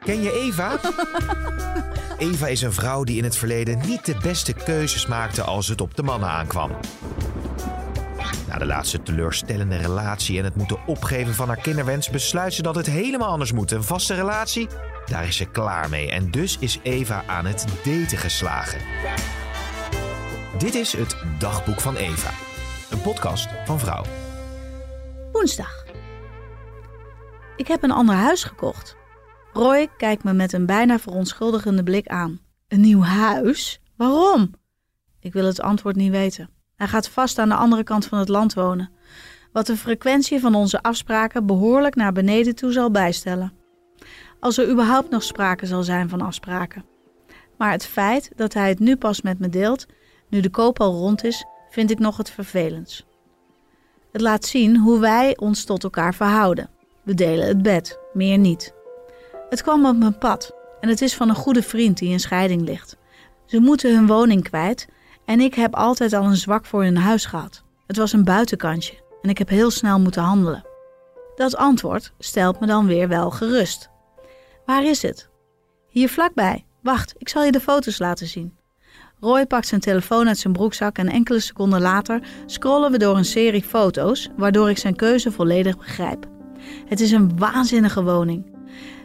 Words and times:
Ken 0.00 0.22
je 0.22 0.32
Eva? 0.32 0.80
Eva 2.18 2.46
is 2.46 2.62
een 2.62 2.72
vrouw 2.72 3.04
die 3.04 3.16
in 3.16 3.24
het 3.24 3.36
verleden 3.36 3.80
niet 3.86 4.04
de 4.06 4.16
beste 4.22 4.52
keuzes 4.52 5.06
maakte 5.06 5.42
als 5.42 5.68
het 5.68 5.80
op 5.80 5.96
de 5.96 6.02
mannen 6.02 6.28
aankwam. 6.28 6.70
Na 8.48 8.58
de 8.58 8.66
laatste 8.66 9.02
teleurstellende 9.02 9.76
relatie 9.76 10.38
en 10.38 10.44
het 10.44 10.56
moeten 10.56 10.86
opgeven 10.86 11.34
van 11.34 11.48
haar 11.48 11.60
kinderwens 11.60 12.10
besluit 12.10 12.54
ze 12.54 12.62
dat 12.62 12.74
het 12.74 12.86
helemaal 12.86 13.28
anders 13.28 13.52
moet. 13.52 13.70
Een 13.70 13.84
vaste 13.84 14.14
relatie, 14.14 14.68
daar 15.06 15.26
is 15.26 15.36
ze 15.36 15.44
klaar 15.44 15.88
mee. 15.88 16.10
En 16.10 16.30
dus 16.30 16.56
is 16.58 16.78
Eva 16.82 17.24
aan 17.26 17.46
het 17.46 17.64
daten 17.84 18.18
geslagen. 18.18 18.80
Dit 20.58 20.74
is 20.74 20.92
het 20.92 21.16
Dagboek 21.38 21.80
van 21.80 21.96
Eva. 21.96 22.30
Een 22.90 23.00
podcast 23.00 23.48
van 23.64 23.78
Vrouw. 23.78 24.04
Woensdag. 25.32 25.87
Ik 27.58 27.68
heb 27.68 27.82
een 27.82 27.90
ander 27.90 28.14
huis 28.14 28.44
gekocht. 28.44 28.96
Roy 29.52 29.88
kijkt 29.96 30.24
me 30.24 30.32
met 30.32 30.52
een 30.52 30.66
bijna 30.66 30.98
verontschuldigende 30.98 31.82
blik 31.82 32.06
aan. 32.06 32.40
Een 32.68 32.80
nieuw 32.80 33.02
huis? 33.02 33.80
Waarom? 33.96 34.50
Ik 35.20 35.32
wil 35.32 35.44
het 35.44 35.60
antwoord 35.60 35.96
niet 35.96 36.10
weten. 36.10 36.50
Hij 36.76 36.86
gaat 36.86 37.08
vast 37.08 37.38
aan 37.38 37.48
de 37.48 37.54
andere 37.54 37.82
kant 37.82 38.06
van 38.06 38.18
het 38.18 38.28
land 38.28 38.54
wonen, 38.54 38.90
wat 39.52 39.66
de 39.66 39.76
frequentie 39.76 40.40
van 40.40 40.54
onze 40.54 40.82
afspraken 40.82 41.46
behoorlijk 41.46 41.94
naar 41.94 42.12
beneden 42.12 42.54
toe 42.54 42.72
zal 42.72 42.90
bijstellen. 42.90 43.52
Als 44.40 44.58
er 44.58 44.70
überhaupt 44.70 45.10
nog 45.10 45.22
sprake 45.22 45.66
zal 45.66 45.82
zijn 45.82 46.08
van 46.08 46.20
afspraken. 46.20 46.84
Maar 47.56 47.70
het 47.70 47.86
feit 47.86 48.30
dat 48.36 48.54
hij 48.54 48.68
het 48.68 48.78
nu 48.78 48.96
pas 48.96 49.22
met 49.22 49.38
me 49.38 49.48
deelt, 49.48 49.86
nu 50.28 50.40
de 50.40 50.50
koop 50.50 50.80
al 50.80 50.92
rond 50.92 51.24
is, 51.24 51.44
vind 51.70 51.90
ik 51.90 51.98
nog 51.98 52.16
het 52.16 52.30
vervelends. 52.30 53.06
Het 54.12 54.20
laat 54.20 54.44
zien 54.44 54.76
hoe 54.76 55.00
wij 55.00 55.36
ons 55.36 55.64
tot 55.64 55.84
elkaar 55.84 56.14
verhouden. 56.14 56.76
We 57.08 57.14
delen 57.14 57.46
het 57.46 57.62
bed, 57.62 57.98
meer 58.12 58.38
niet. 58.38 58.74
Het 59.48 59.62
kwam 59.62 59.86
op 59.86 59.96
mijn 59.96 60.18
pad 60.18 60.54
en 60.80 60.88
het 60.88 61.00
is 61.00 61.14
van 61.14 61.28
een 61.28 61.34
goede 61.34 61.62
vriend 61.62 61.98
die 61.98 62.10
in 62.10 62.20
scheiding 62.20 62.62
ligt. 62.62 62.96
Ze 63.46 63.58
moeten 63.58 63.94
hun 63.94 64.06
woning 64.06 64.42
kwijt 64.42 64.88
en 65.24 65.40
ik 65.40 65.54
heb 65.54 65.74
altijd 65.74 66.12
al 66.12 66.24
een 66.24 66.36
zwak 66.36 66.66
voor 66.66 66.82
hun 66.82 66.96
huis 66.96 67.24
gehad. 67.24 67.62
Het 67.86 67.96
was 67.96 68.12
een 68.12 68.24
buitenkantje 68.24 68.94
en 69.22 69.30
ik 69.30 69.38
heb 69.38 69.48
heel 69.48 69.70
snel 69.70 70.00
moeten 70.00 70.22
handelen. 70.22 70.64
Dat 71.36 71.56
antwoord 71.56 72.12
stelt 72.18 72.60
me 72.60 72.66
dan 72.66 72.86
weer 72.86 73.08
wel 73.08 73.30
gerust. 73.30 73.90
Waar 74.66 74.84
is 74.84 75.02
het? 75.02 75.28
Hier 75.88 76.08
vlakbij. 76.08 76.64
Wacht, 76.82 77.14
ik 77.18 77.28
zal 77.28 77.44
je 77.44 77.52
de 77.52 77.60
foto's 77.60 77.98
laten 77.98 78.26
zien. 78.26 78.56
Roy 79.20 79.46
pakt 79.46 79.66
zijn 79.66 79.80
telefoon 79.80 80.28
uit 80.28 80.38
zijn 80.38 80.52
broekzak 80.52 80.98
en 80.98 81.08
enkele 81.08 81.40
seconden 81.40 81.80
later 81.80 82.20
scrollen 82.46 82.90
we 82.90 82.98
door 82.98 83.16
een 83.16 83.24
serie 83.24 83.62
foto's, 83.62 84.28
waardoor 84.36 84.70
ik 84.70 84.78
zijn 84.78 84.96
keuze 84.96 85.32
volledig 85.32 85.78
begrijp. 85.78 86.36
Het 86.86 87.00
is 87.00 87.12
een 87.12 87.38
waanzinnige 87.38 88.04
woning. 88.04 88.56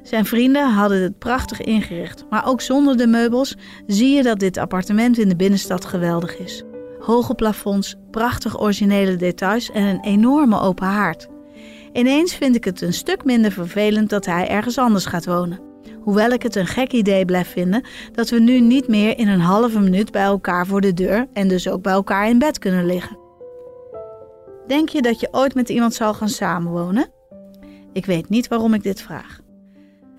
Zijn 0.04 0.26
vrienden 0.26 0.74
hadden 0.74 1.02
het 1.02 1.20
prachtig 1.20 1.62
ingericht, 1.62 2.26
maar 2.30 2.48
ook 2.48 2.62
zonder 2.62 2.98
de 2.98 3.08
meubels 3.08 3.56
zie 3.88 4.16
je 4.16 4.24
dat 4.24 4.40
dit 4.40 4.58
appartement 4.58 5.18
in 5.18 5.30
de 5.30 5.36
binnenstad 5.36 5.86
geweldig 5.86 6.38
is. 6.38 6.64
Hoge 7.00 7.36
plafonds, 7.36 7.96
prachtig 8.12 8.62
originele 8.62 9.16
details 9.16 9.72
en 9.72 9.84
een 9.84 10.02
enorme 10.02 10.60
open 10.60 10.88
haard. 10.88 11.28
Ineens 11.94 12.36
vind 12.36 12.56
ik 12.56 12.64
het 12.64 12.82
een 12.82 12.94
stuk 12.94 13.24
minder 13.24 13.52
vervelend 13.52 14.10
dat 14.10 14.26
hij 14.26 14.48
ergens 14.48 14.78
anders 14.78 15.06
gaat 15.06 15.26
wonen. 15.26 15.60
Hoewel 16.00 16.30
ik 16.30 16.44
het 16.44 16.56
een 16.56 16.68
gek 16.68 16.92
idee 16.92 17.26
blijf 17.26 17.52
vinden 17.52 17.86
dat 18.12 18.30
we 18.30 18.40
nu 18.40 18.60
niet 18.60 18.88
meer 18.88 19.18
in 19.18 19.28
een 19.28 19.40
halve 19.40 19.80
minuut 19.80 20.12
bij 20.12 20.24
elkaar 20.24 20.68
voor 20.68 20.82
de 20.82 20.94
deur 20.94 21.28
en 21.34 21.48
dus 21.48 21.70
ook 21.70 21.82
bij 21.82 21.94
elkaar 21.94 22.30
in 22.30 22.40
bed 22.40 22.60
kunnen 22.60 22.86
liggen. 22.86 23.18
Denk 24.68 24.90
je 24.90 25.02
dat 25.02 25.20
je 25.20 25.28
ooit 25.32 25.54
met 25.54 25.70
iemand 25.70 25.94
zal 25.94 26.14
gaan 26.14 26.30
samenwonen? 26.30 27.12
Ik 27.94 28.06
weet 28.06 28.30
niet 28.30 28.48
waarom 28.48 28.74
ik 28.74 28.84
dit 28.84 29.02
vraag. 29.02 29.40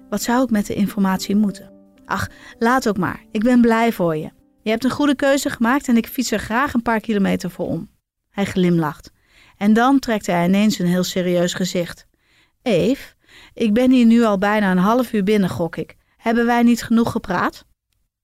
Wat 0.08 0.22
zou 0.22 0.44
ik 0.44 0.50
met 0.50 0.66
de 0.66 0.74
informatie 0.74 1.36
moeten? 1.36 1.72
Ach, 2.04 2.28
laat 2.58 2.88
ook 2.88 2.96
maar. 2.96 3.24
Ik 3.30 3.42
ben 3.42 3.60
blij 3.60 3.92
voor 3.92 4.16
je. 4.16 4.30
Je 4.62 4.70
hebt 4.70 4.84
een 4.84 4.90
goede 4.90 5.14
keuze 5.14 5.50
gemaakt 5.50 5.88
en 5.88 5.96
ik 5.96 6.06
fiets 6.06 6.30
er 6.30 6.38
graag 6.38 6.74
een 6.74 6.82
paar 6.82 7.00
kilometer 7.00 7.50
voor 7.50 7.66
om. 7.66 7.88
Hij 8.30 8.44
glimlacht. 8.44 9.12
En 9.56 9.72
dan 9.72 9.98
trekt 9.98 10.26
hij 10.26 10.46
ineens 10.46 10.78
een 10.78 10.86
heel 10.86 11.04
serieus 11.04 11.54
gezicht. 11.54 12.06
Eve, 12.62 13.12
ik 13.54 13.72
ben 13.72 13.90
hier 13.90 14.06
nu 14.06 14.22
al 14.24 14.38
bijna 14.38 14.70
een 14.70 14.78
half 14.78 15.12
uur 15.12 15.24
binnen, 15.24 15.48
gok 15.48 15.76
ik. 15.76 15.96
Hebben 16.16 16.46
wij 16.46 16.62
niet 16.62 16.82
genoeg 16.82 17.10
gepraat? 17.10 17.64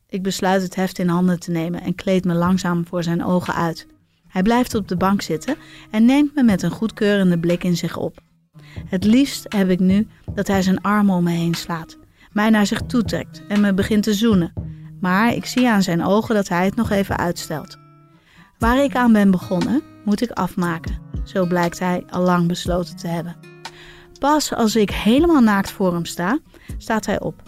Ik 0.09 0.23
besluit 0.23 0.63
het 0.63 0.75
heft 0.75 0.99
in 0.99 1.09
handen 1.09 1.41
te 1.41 1.51
nemen 1.51 1.83
en 1.83 1.95
kleed 1.95 2.25
me 2.25 2.35
langzaam 2.35 2.87
voor 2.87 3.03
zijn 3.03 3.25
ogen 3.25 3.55
uit. 3.55 3.87
Hij 4.29 4.43
blijft 4.43 4.75
op 4.75 4.89
de 4.89 4.97
bank 4.97 5.23
zitten 5.23 5.57
en 5.91 6.05
neemt 6.05 6.35
me 6.35 6.43
met 6.43 6.63
een 6.63 6.71
goedkeurende 6.71 7.39
blik 7.39 7.65
in 7.65 7.77
zich 7.77 7.97
op. 7.97 8.19
Het 8.87 9.05
liefst 9.05 9.47
heb 9.49 9.71
ik 9.71 9.81
nu 9.81 10.09
dat 10.35 10.47
hij 10.47 10.63
zijn 10.63 10.81
armen 10.81 11.15
om 11.15 11.25
me 11.25 11.31
heen 11.31 11.55
slaat, 11.55 11.99
mij 12.33 12.51
naar 12.51 12.67
zich 12.67 12.81
toetrekt 12.81 13.43
en 13.49 13.61
me 13.61 13.75
begint 13.75 14.03
te 14.03 14.15
zoenen. 14.15 14.53
Maar 15.01 15.35
ik 15.35 15.47
zie 15.47 15.69
aan 15.69 15.83
zijn 15.83 16.05
ogen 16.05 16.35
dat 16.35 16.49
hij 16.49 16.65
het 16.65 16.77
nog 16.77 16.91
even 16.91 17.17
uitstelt. 17.17 17.79
Waar 18.59 18.85
ik 18.85 18.95
aan 18.95 19.13
ben 19.13 19.31
begonnen, 19.31 19.83
moet 20.05 20.23
ik 20.23 20.31
afmaken. 20.31 20.99
Zo 21.25 21.47
blijkt 21.47 21.79
hij 21.79 22.05
al 22.11 22.23
lang 22.23 22.49
besloten 22.49 22.97
te 22.97 23.07
hebben. 23.07 23.37
Pas 24.19 24.55
als 24.55 24.77
ik 24.77 24.91
helemaal 24.91 25.41
naakt 25.41 25.71
voor 25.71 25.93
hem 25.93 26.05
sta, 26.05 26.39
staat 26.79 27.07
hij 27.07 27.21
op. 27.21 27.43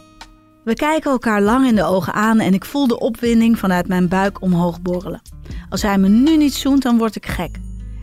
We 0.64 0.74
kijken 0.74 1.10
elkaar 1.10 1.42
lang 1.42 1.66
in 1.66 1.74
de 1.74 1.84
ogen 1.84 2.12
aan 2.12 2.40
en 2.40 2.54
ik 2.54 2.64
voel 2.64 2.86
de 2.86 2.98
opwinding 2.98 3.58
vanuit 3.58 3.88
mijn 3.88 4.08
buik 4.08 4.40
omhoog 4.40 4.82
borrelen. 4.82 5.22
Als 5.68 5.82
hij 5.82 5.98
me 5.98 6.08
nu 6.08 6.36
niet 6.36 6.54
zoent, 6.54 6.82
dan 6.82 6.98
word 6.98 7.16
ik 7.16 7.26
gek. 7.26 7.58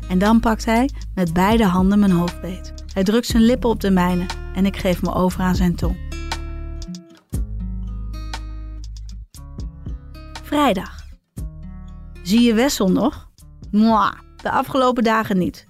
En 0.10 0.20
dan 0.20 0.40
pakt 0.40 0.66
hij 0.66 0.90
met 1.16 1.34
beide 1.34 1.66
handen 1.66 2.00
mijn 2.00 2.12
hoofd 2.12 2.42
beet. 2.42 2.74
Hij 2.94 3.04
drukt 3.04 3.26
zijn 3.26 3.44
lippen 3.44 3.70
op 3.70 3.80
de 3.80 3.92
mijne 3.92 4.26
en 4.54 4.66
ik 4.66 4.78
geef 4.78 5.02
me 5.02 5.14
over 5.14 5.42
aan 5.42 5.56
zijn 5.56 5.76
tong. 5.76 5.98
Vrijdag. 10.44 11.06
Zie 12.24 12.42
je 12.42 12.54
Wessel 12.54 12.92
nog? 12.92 13.30
Mwah, 13.72 14.14
de 14.36 14.52
afgelopen 14.52 15.04
dagen 15.04 15.38
niet. 15.38 15.68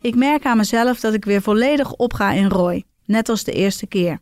Ik 0.00 0.14
merk 0.14 0.44
aan 0.44 0.56
mezelf 0.56 1.00
dat 1.00 1.14
ik 1.14 1.24
weer 1.24 1.42
volledig 1.42 1.92
opga 1.92 2.32
in 2.32 2.48
Roy, 2.48 2.84
net 3.04 3.28
als 3.28 3.44
de 3.44 3.52
eerste 3.52 3.86
keer. 3.86 4.18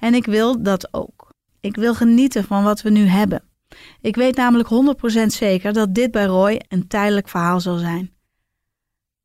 En 0.00 0.14
ik 0.14 0.26
wil 0.26 0.62
dat 0.62 0.94
ook. 0.94 1.32
Ik 1.60 1.76
wil 1.76 1.94
genieten 1.94 2.44
van 2.44 2.62
wat 2.62 2.82
we 2.82 2.90
nu 2.90 3.06
hebben. 3.06 3.42
Ik 4.00 4.16
weet 4.16 4.36
namelijk 4.36 4.68
100% 5.22 5.26
zeker 5.26 5.72
dat 5.72 5.94
dit 5.94 6.10
bij 6.10 6.24
Roy 6.24 6.60
een 6.68 6.88
tijdelijk 6.88 7.28
verhaal 7.28 7.60
zal 7.60 7.76
zijn. 7.76 8.12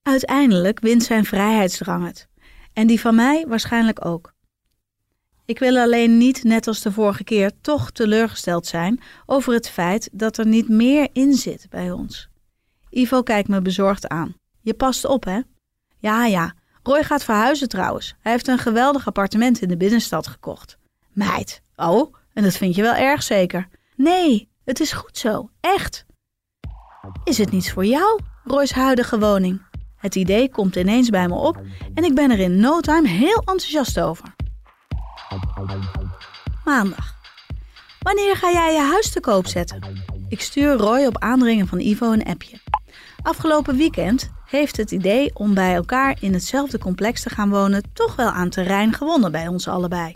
Uiteindelijk 0.01 0.79
wint 0.79 1.03
zijn 1.03 1.25
vrijheidsdrang 1.25 2.05
het. 2.05 2.31
En 2.73 2.87
die 2.87 2.99
van 2.99 3.15
mij 3.15 3.45
waarschijnlijk 3.47 4.05
ook. 4.05 4.33
Ik 5.45 5.59
wil 5.59 5.77
alleen 5.77 6.17
niet, 6.17 6.43
net 6.43 6.67
als 6.67 6.81
de 6.81 6.91
vorige 6.91 7.23
keer, 7.23 7.51
toch 7.61 7.91
teleurgesteld 7.91 8.65
zijn 8.65 9.01
over 9.25 9.53
het 9.53 9.69
feit 9.69 10.09
dat 10.11 10.37
er 10.37 10.47
niet 10.47 10.69
meer 10.69 11.09
in 11.13 11.33
zit 11.33 11.67
bij 11.69 11.91
ons. 11.91 12.29
Ivo 12.89 13.21
kijkt 13.21 13.47
me 13.47 13.61
bezorgd 13.61 14.07
aan. 14.07 14.35
Je 14.61 14.73
past 14.73 15.05
op, 15.05 15.23
hè? 15.23 15.39
Ja, 15.97 16.25
ja. 16.25 16.53
Roy 16.83 17.03
gaat 17.03 17.23
verhuizen 17.23 17.69
trouwens. 17.69 18.15
Hij 18.19 18.31
heeft 18.31 18.47
een 18.47 18.57
geweldig 18.57 19.07
appartement 19.07 19.61
in 19.61 19.67
de 19.67 19.77
binnenstad 19.77 20.27
gekocht. 20.27 20.77
Meid. 21.11 21.61
Oh, 21.75 22.13
en 22.33 22.43
dat 22.43 22.57
vind 22.57 22.75
je 22.75 22.81
wel 22.81 22.93
erg 22.95 23.23
zeker? 23.23 23.67
Nee, 23.95 24.49
het 24.63 24.79
is 24.79 24.91
goed 24.91 25.17
zo. 25.17 25.49
Echt. 25.59 26.05
Is 27.23 27.37
het 27.37 27.51
niets 27.51 27.71
voor 27.71 27.85
jou, 27.85 28.19
Roy's 28.43 28.71
huidige 28.71 29.19
woning? 29.19 29.61
Het 30.03 30.15
idee 30.15 30.49
komt 30.49 30.75
ineens 30.75 31.09
bij 31.09 31.27
me 31.27 31.35
op 31.35 31.61
en 31.93 32.03
ik 32.03 32.15
ben 32.15 32.31
er 32.31 32.39
in 32.39 32.59
no 32.59 32.79
time 32.79 33.07
heel 33.07 33.37
enthousiast 33.37 33.99
over. 33.99 34.35
Maandag. 36.65 37.15
Wanneer 37.99 38.35
ga 38.35 38.51
jij 38.51 38.73
je 38.73 38.81
huis 38.81 39.11
te 39.11 39.19
koop 39.19 39.47
zetten? 39.47 39.81
Ik 40.29 40.41
stuur 40.41 40.73
Roy 40.73 41.05
op 41.05 41.17
aandringen 41.17 41.67
van 41.67 41.79
Ivo 41.79 42.11
een 42.11 42.23
appje. 42.23 42.57
Afgelopen 43.21 43.77
weekend 43.77 44.31
heeft 44.45 44.77
het 44.77 44.91
idee 44.91 45.35
om 45.35 45.53
bij 45.53 45.73
elkaar 45.73 46.17
in 46.19 46.33
hetzelfde 46.33 46.77
complex 46.77 47.21
te 47.21 47.29
gaan 47.29 47.49
wonen 47.49 47.83
toch 47.93 48.15
wel 48.15 48.29
aan 48.29 48.49
terrein 48.49 48.93
gewonnen 48.93 49.31
bij 49.31 49.47
ons 49.47 49.67
allebei. 49.67 50.15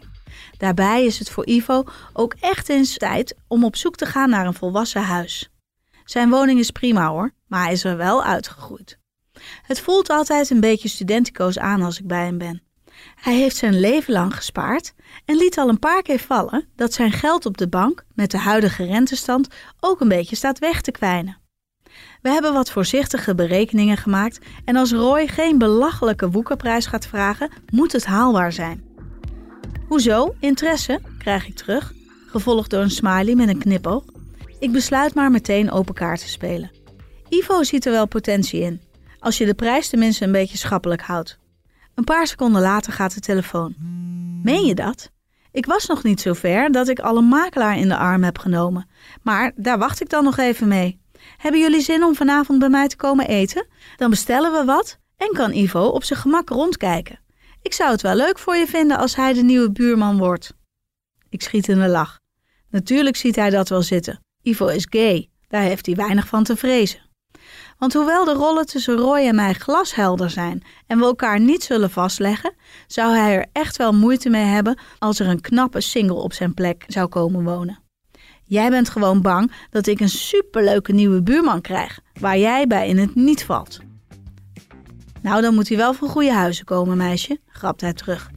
Daarbij 0.57 1.05
is 1.05 1.19
het 1.19 1.29
voor 1.29 1.47
Ivo 1.47 1.83
ook 2.13 2.35
echt 2.39 2.69
eens 2.69 2.97
tijd 2.97 3.35
om 3.47 3.63
op 3.63 3.75
zoek 3.75 3.95
te 3.95 4.05
gaan 4.05 4.29
naar 4.29 4.45
een 4.45 4.53
volwassen 4.53 5.03
huis. 5.03 5.49
Zijn 6.03 6.29
woning 6.29 6.59
is 6.59 6.71
prima 6.71 7.07
hoor, 7.07 7.31
maar 7.45 7.63
hij 7.63 7.71
is 7.71 7.83
er 7.83 7.97
wel 7.97 8.23
uitgegroeid. 8.23 8.97
Het 9.61 9.81
voelt 9.81 10.09
altijd 10.09 10.49
een 10.49 10.59
beetje 10.59 10.89
studentico's 10.89 11.57
aan 11.57 11.81
als 11.81 11.99
ik 11.99 12.07
bij 12.07 12.25
hem 12.25 12.37
ben. 12.37 12.61
Hij 13.15 13.35
heeft 13.35 13.55
zijn 13.55 13.79
leven 13.79 14.13
lang 14.13 14.35
gespaard 14.35 14.93
en 15.25 15.35
liet 15.35 15.57
al 15.57 15.69
een 15.69 15.79
paar 15.79 16.01
keer 16.01 16.19
vallen 16.19 16.67
dat 16.75 16.93
zijn 16.93 17.11
geld 17.11 17.45
op 17.45 17.57
de 17.57 17.67
bank 17.67 18.03
met 18.15 18.31
de 18.31 18.37
huidige 18.37 18.85
rentestand 18.85 19.47
ook 19.79 20.01
een 20.01 20.07
beetje 20.07 20.35
staat 20.35 20.59
weg 20.59 20.81
te 20.81 20.91
kwijnen. 20.91 21.37
We 22.21 22.29
hebben 22.29 22.53
wat 22.53 22.71
voorzichtige 22.71 23.35
berekeningen 23.35 23.97
gemaakt 23.97 24.39
en 24.65 24.75
als 24.75 24.91
Roy 24.91 25.27
geen 25.27 25.57
belachelijke 25.57 26.29
woekerprijs 26.29 26.85
gaat 26.85 27.07
vragen, 27.07 27.49
moet 27.69 27.91
het 27.91 28.05
haalbaar 28.05 28.51
zijn. 28.51 28.85
Hoezo? 29.87 30.35
Interesse? 30.39 30.99
krijg 31.17 31.47
ik 31.47 31.55
terug, 31.55 31.93
gevolgd 32.27 32.69
door 32.69 32.81
een 32.81 32.89
smiley 32.89 33.35
met 33.35 33.47
een 33.47 33.59
knipoog. 33.59 34.03
Ik 34.59 34.71
besluit 34.71 35.13
maar 35.13 35.31
meteen 35.31 35.71
open 35.71 35.93
kaart 35.93 36.19
te 36.19 36.29
spelen. 36.29 36.71
Ivo 37.29 37.63
ziet 37.63 37.85
er 37.85 37.91
wel 37.91 38.07
potentie 38.07 38.61
in, 38.61 38.81
als 39.19 39.37
je 39.37 39.45
de 39.45 39.53
prijs 39.53 39.89
tenminste 39.89 40.23
een 40.25 40.31
beetje 40.31 40.57
schappelijk 40.57 41.01
houdt. 41.01 41.39
Een 41.95 42.03
paar 42.03 42.27
seconden 42.27 42.61
later 42.61 42.93
gaat 42.93 43.13
de 43.13 43.19
telefoon. 43.19 43.75
Meen 44.43 44.65
je 44.65 44.75
dat? 44.75 45.11
Ik 45.51 45.65
was 45.65 45.85
nog 45.85 46.03
niet 46.03 46.21
zo 46.21 46.33
ver 46.33 46.71
dat 46.71 46.87
ik 46.87 46.99
al 46.99 47.17
een 47.17 47.27
makelaar 47.27 47.77
in 47.77 47.87
de 47.87 47.97
arm 47.97 48.23
heb 48.23 48.37
genomen. 48.37 48.89
Maar 49.21 49.51
daar 49.55 49.77
wacht 49.77 50.01
ik 50.01 50.09
dan 50.09 50.23
nog 50.23 50.37
even 50.37 50.67
mee. 50.67 50.99
Hebben 51.37 51.61
jullie 51.61 51.81
zin 51.81 52.03
om 52.03 52.15
vanavond 52.15 52.59
bij 52.59 52.69
mij 52.69 52.87
te 52.87 52.95
komen 52.95 53.27
eten? 53.27 53.67
Dan 53.95 54.09
bestellen 54.09 54.51
we 54.51 54.65
wat 54.65 54.99
en 55.17 55.33
kan 55.33 55.51
Ivo 55.51 55.85
op 55.85 56.03
zijn 56.03 56.19
gemak 56.19 56.49
rondkijken. 56.49 57.19
Ik 57.61 57.73
zou 57.73 57.91
het 57.91 58.01
wel 58.01 58.15
leuk 58.15 58.39
voor 58.39 58.55
je 58.55 58.67
vinden 58.67 58.97
als 58.97 59.15
hij 59.15 59.33
de 59.33 59.43
nieuwe 59.43 59.71
buurman 59.71 60.17
wordt. 60.17 60.53
Ik 61.29 61.41
schiet 61.41 61.67
in 61.67 61.79
de 61.79 61.87
lach. 61.87 62.19
Natuurlijk 62.69 63.15
ziet 63.15 63.35
hij 63.35 63.49
dat 63.49 63.69
wel 63.69 63.81
zitten. 63.81 64.19
Ivo 64.41 64.67
is 64.67 64.87
gay, 64.89 65.29
daar 65.47 65.61
heeft 65.61 65.85
hij 65.85 65.95
weinig 65.95 66.27
van 66.27 66.43
te 66.43 66.55
vrezen. 66.55 67.06
Want 67.77 67.93
hoewel 67.93 68.25
de 68.25 68.33
rollen 68.33 68.65
tussen 68.65 68.97
Roy 68.97 69.19
en 69.19 69.35
mij 69.35 69.53
glashelder 69.53 70.29
zijn 70.29 70.63
en 70.87 70.97
we 70.97 71.03
elkaar 71.03 71.39
niet 71.39 71.63
zullen 71.63 71.89
vastleggen, 71.89 72.55
zou 72.87 73.15
hij 73.15 73.35
er 73.35 73.45
echt 73.51 73.77
wel 73.77 73.93
moeite 73.93 74.29
mee 74.29 74.43
hebben 74.43 74.79
als 74.99 75.19
er 75.19 75.27
een 75.27 75.41
knappe 75.41 75.81
single 75.81 76.21
op 76.21 76.33
zijn 76.33 76.53
plek 76.53 76.83
zou 76.87 77.07
komen 77.07 77.43
wonen. 77.43 77.79
Jij 78.43 78.69
bent 78.69 78.89
gewoon 78.89 79.21
bang 79.21 79.51
dat 79.69 79.87
ik 79.87 79.99
een 79.99 80.09
superleuke 80.09 80.91
nieuwe 80.91 81.21
buurman 81.21 81.61
krijg, 81.61 81.99
waar 82.19 82.37
jij 82.37 82.67
bij 82.67 82.87
in 82.87 82.97
het 82.97 83.15
niet 83.15 83.45
valt. 83.45 83.79
Nou, 85.21 85.41
dan 85.41 85.55
moet 85.55 85.67
hij 85.67 85.77
wel 85.77 85.93
van 85.93 86.09
goede 86.09 86.33
huizen 86.33 86.65
komen, 86.65 86.97
meisje, 86.97 87.39
grapt 87.47 87.81
hij 87.81 87.93
terug. 87.93 88.29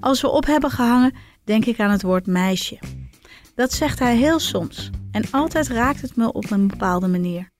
Als 0.00 0.20
we 0.20 0.28
op 0.28 0.46
hebben 0.46 0.70
gehangen, 0.70 1.14
denk 1.44 1.64
ik 1.64 1.80
aan 1.80 1.90
het 1.90 2.02
woord 2.02 2.26
meisje. 2.26 2.78
Dat 3.54 3.72
zegt 3.72 3.98
hij 3.98 4.16
heel 4.16 4.38
soms 4.38 4.90
en 5.10 5.24
altijd 5.30 5.68
raakt 5.68 6.00
het 6.00 6.16
me 6.16 6.32
op 6.32 6.50
een 6.50 6.66
bepaalde 6.66 7.08
manier. 7.08 7.50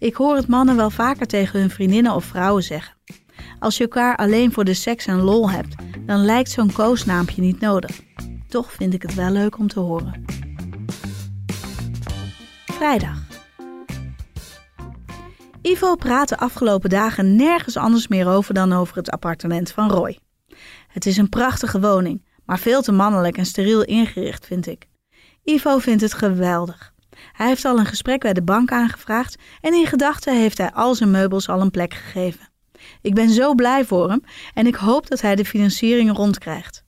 Ik 0.00 0.14
hoor 0.14 0.36
het 0.36 0.46
mannen 0.46 0.76
wel 0.76 0.90
vaker 0.90 1.26
tegen 1.26 1.60
hun 1.60 1.70
vriendinnen 1.70 2.14
of 2.14 2.24
vrouwen 2.24 2.62
zeggen. 2.62 2.94
Als 3.58 3.76
je 3.76 3.82
elkaar 3.82 4.16
alleen 4.16 4.52
voor 4.52 4.64
de 4.64 4.74
seks 4.74 5.06
en 5.06 5.20
lol 5.20 5.50
hebt, 5.50 5.74
dan 6.06 6.24
lijkt 6.24 6.50
zo'n 6.50 6.72
koosnaampje 6.72 7.42
niet 7.42 7.60
nodig. 7.60 8.00
Toch 8.48 8.72
vind 8.72 8.94
ik 8.94 9.02
het 9.02 9.14
wel 9.14 9.30
leuk 9.30 9.58
om 9.58 9.68
te 9.68 9.80
horen. 9.80 10.24
Vrijdag. 12.64 13.18
Ivo 15.62 15.94
praat 15.94 16.28
de 16.28 16.38
afgelopen 16.38 16.90
dagen 16.90 17.36
nergens 17.36 17.76
anders 17.76 18.08
meer 18.08 18.28
over 18.28 18.54
dan 18.54 18.72
over 18.72 18.96
het 18.96 19.10
appartement 19.10 19.70
van 19.70 19.90
Roy. 19.90 20.18
Het 20.88 21.06
is 21.06 21.16
een 21.16 21.28
prachtige 21.28 21.80
woning, 21.80 22.26
maar 22.44 22.58
veel 22.58 22.82
te 22.82 22.92
mannelijk 22.92 23.36
en 23.36 23.46
steriel 23.46 23.84
ingericht, 23.84 24.46
vind 24.46 24.66
ik. 24.66 24.88
Ivo 25.44 25.78
vindt 25.78 26.02
het 26.02 26.14
geweldig. 26.14 26.89
Hij 27.32 27.46
heeft 27.46 27.64
al 27.64 27.78
een 27.78 27.86
gesprek 27.86 28.20
bij 28.20 28.32
de 28.32 28.42
bank 28.42 28.72
aangevraagd 28.72 29.36
en 29.60 29.74
in 29.74 29.86
gedachten 29.86 30.36
heeft 30.36 30.58
hij 30.58 30.72
al 30.72 30.94
zijn 30.94 31.10
meubels 31.10 31.48
al 31.48 31.60
een 31.60 31.70
plek 31.70 31.94
gegeven. 31.94 32.48
Ik 33.00 33.14
ben 33.14 33.30
zo 33.30 33.54
blij 33.54 33.84
voor 33.84 34.08
hem 34.08 34.22
en 34.54 34.66
ik 34.66 34.74
hoop 34.74 35.08
dat 35.08 35.20
hij 35.20 35.36
de 35.36 35.44
financiering 35.44 36.16
rondkrijgt. 36.16 36.84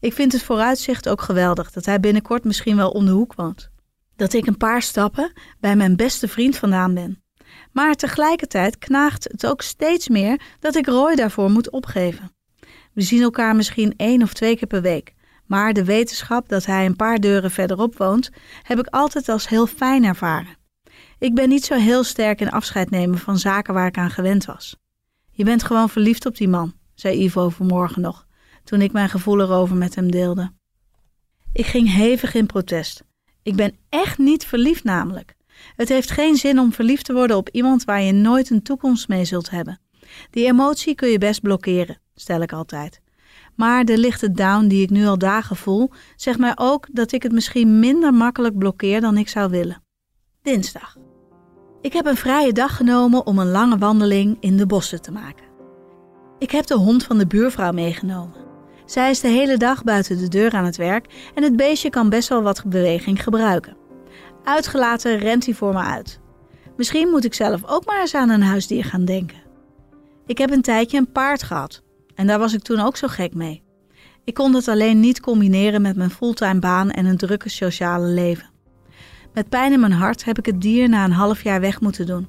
Ik 0.00 0.12
vind 0.12 0.32
het 0.32 0.42
vooruitzicht 0.42 1.08
ook 1.08 1.20
geweldig 1.20 1.70
dat 1.70 1.84
hij 1.84 2.00
binnenkort 2.00 2.44
misschien 2.44 2.76
wel 2.76 2.90
om 2.90 3.06
de 3.06 3.12
hoek 3.12 3.34
woont. 3.34 3.70
Dat 4.16 4.32
ik 4.32 4.46
een 4.46 4.56
paar 4.56 4.82
stappen 4.82 5.32
bij 5.60 5.76
mijn 5.76 5.96
beste 5.96 6.28
vriend 6.28 6.56
vandaan 6.56 6.94
ben. 6.94 7.22
Maar 7.72 7.94
tegelijkertijd 7.94 8.78
knaagt 8.78 9.28
het 9.30 9.46
ook 9.46 9.62
steeds 9.62 10.08
meer 10.08 10.40
dat 10.60 10.74
ik 10.74 10.86
Roy 10.86 11.14
daarvoor 11.14 11.50
moet 11.50 11.70
opgeven. 11.70 12.32
We 12.92 13.02
zien 13.02 13.22
elkaar 13.22 13.56
misschien 13.56 13.94
één 13.96 14.22
of 14.22 14.32
twee 14.32 14.56
keer 14.56 14.68
per 14.68 14.82
week, 14.82 15.14
maar 15.52 15.72
de 15.72 15.84
wetenschap 15.84 16.48
dat 16.48 16.66
hij 16.66 16.86
een 16.86 16.96
paar 16.96 17.18
deuren 17.18 17.50
verderop 17.50 17.96
woont, 17.96 18.30
heb 18.62 18.78
ik 18.78 18.86
altijd 18.86 19.28
als 19.28 19.48
heel 19.48 19.66
fijn 19.66 20.04
ervaren. 20.04 20.56
Ik 21.18 21.34
ben 21.34 21.48
niet 21.48 21.64
zo 21.64 21.74
heel 21.74 22.04
sterk 22.04 22.40
in 22.40 22.50
afscheid 22.50 22.90
nemen 22.90 23.18
van 23.18 23.38
zaken 23.38 23.74
waar 23.74 23.86
ik 23.86 23.98
aan 23.98 24.10
gewend 24.10 24.44
was. 24.44 24.76
Je 25.30 25.44
bent 25.44 25.62
gewoon 25.62 25.88
verliefd 25.88 26.26
op 26.26 26.36
die 26.36 26.48
man, 26.48 26.74
zei 26.94 27.24
Ivo 27.24 27.48
vanmorgen 27.48 28.02
nog, 28.02 28.26
toen 28.64 28.80
ik 28.80 28.92
mijn 28.92 29.08
gevoel 29.08 29.40
erover 29.40 29.76
met 29.76 29.94
hem 29.94 30.10
deelde. 30.10 30.52
Ik 31.52 31.66
ging 31.66 31.92
hevig 31.92 32.34
in 32.34 32.46
protest. 32.46 33.04
Ik 33.42 33.56
ben 33.56 33.76
echt 33.88 34.18
niet 34.18 34.46
verliefd 34.46 34.84
namelijk. 34.84 35.34
Het 35.76 35.88
heeft 35.88 36.10
geen 36.10 36.36
zin 36.36 36.58
om 36.58 36.72
verliefd 36.72 37.04
te 37.04 37.12
worden 37.12 37.36
op 37.36 37.48
iemand 37.48 37.84
waar 37.84 38.02
je 38.02 38.12
nooit 38.12 38.50
een 38.50 38.62
toekomst 38.62 39.08
mee 39.08 39.24
zult 39.24 39.50
hebben. 39.50 39.80
Die 40.30 40.46
emotie 40.46 40.94
kun 40.94 41.08
je 41.08 41.18
best 41.18 41.40
blokkeren, 41.40 42.00
stel 42.14 42.40
ik 42.40 42.52
altijd. 42.52 43.00
Maar 43.56 43.84
de 43.84 43.98
lichte 43.98 44.32
down 44.32 44.66
die 44.66 44.82
ik 44.82 44.90
nu 44.90 45.06
al 45.06 45.18
dagen 45.18 45.56
voel, 45.56 45.90
zegt 46.16 46.38
mij 46.38 46.52
ook 46.54 46.86
dat 46.92 47.12
ik 47.12 47.22
het 47.22 47.32
misschien 47.32 47.78
minder 47.78 48.14
makkelijk 48.14 48.58
blokkeer 48.58 49.00
dan 49.00 49.16
ik 49.16 49.28
zou 49.28 49.50
willen. 49.50 49.82
Dinsdag. 50.42 50.96
Ik 51.80 51.92
heb 51.92 52.06
een 52.06 52.16
vrije 52.16 52.52
dag 52.52 52.76
genomen 52.76 53.26
om 53.26 53.38
een 53.38 53.50
lange 53.50 53.78
wandeling 53.78 54.36
in 54.40 54.56
de 54.56 54.66
bossen 54.66 55.02
te 55.02 55.12
maken. 55.12 55.46
Ik 56.38 56.50
heb 56.50 56.66
de 56.66 56.76
hond 56.76 57.04
van 57.04 57.18
de 57.18 57.26
buurvrouw 57.26 57.72
meegenomen. 57.72 58.36
Zij 58.84 59.10
is 59.10 59.20
de 59.20 59.28
hele 59.28 59.56
dag 59.56 59.84
buiten 59.84 60.18
de 60.18 60.28
deur 60.28 60.52
aan 60.52 60.64
het 60.64 60.76
werk 60.76 61.30
en 61.34 61.42
het 61.42 61.56
beestje 61.56 61.90
kan 61.90 62.08
best 62.08 62.28
wel 62.28 62.42
wat 62.42 62.64
beweging 62.66 63.22
gebruiken. 63.22 63.76
Uitgelaten 64.44 65.18
rent 65.18 65.44
hij 65.44 65.54
voor 65.54 65.72
me 65.72 65.80
uit. 65.80 66.20
Misschien 66.76 67.08
moet 67.08 67.24
ik 67.24 67.34
zelf 67.34 67.60
ook 67.66 67.86
maar 67.86 68.00
eens 68.00 68.14
aan 68.14 68.30
een 68.30 68.42
huisdier 68.42 68.84
gaan 68.84 69.04
denken. 69.04 69.42
Ik 70.26 70.38
heb 70.38 70.50
een 70.50 70.62
tijdje 70.62 70.98
een 70.98 71.12
paard 71.12 71.42
gehad, 71.42 71.82
en 72.14 72.26
daar 72.26 72.38
was 72.38 72.54
ik 72.54 72.62
toen 72.62 72.80
ook 72.80 72.96
zo 72.96 73.08
gek 73.08 73.34
mee. 73.34 73.62
Ik 74.24 74.34
kon 74.34 74.52
dat 74.52 74.68
alleen 74.68 75.00
niet 75.00 75.20
combineren 75.20 75.82
met 75.82 75.96
mijn 75.96 76.10
fulltime 76.10 76.58
baan 76.58 76.90
en 76.90 77.06
een 77.06 77.16
drukke 77.16 77.48
sociale 77.48 78.06
leven. 78.06 78.50
Met 79.34 79.48
pijn 79.48 79.72
in 79.72 79.80
mijn 79.80 79.92
hart 79.92 80.24
heb 80.24 80.38
ik 80.38 80.46
het 80.46 80.60
dier 80.60 80.88
na 80.88 81.04
een 81.04 81.12
half 81.12 81.42
jaar 81.42 81.60
weg 81.60 81.80
moeten 81.80 82.06
doen. 82.06 82.28